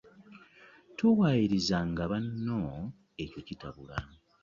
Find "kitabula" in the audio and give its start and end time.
3.47-3.97